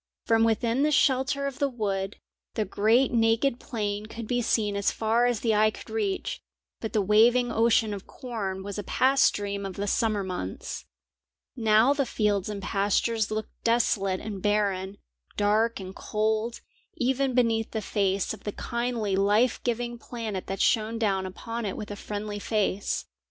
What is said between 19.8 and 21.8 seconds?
planet that shone down upon it